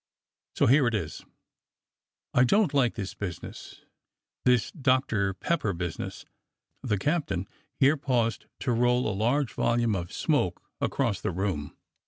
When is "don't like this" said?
2.43-3.13